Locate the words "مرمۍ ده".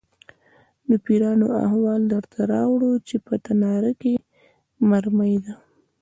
4.89-5.55